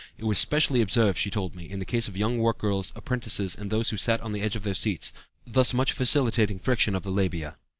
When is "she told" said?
1.19-1.53